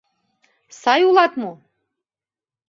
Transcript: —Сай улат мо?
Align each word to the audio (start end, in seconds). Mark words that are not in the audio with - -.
—Сай 0.81 1.01
улат 1.09 1.33
мо? 1.41 1.51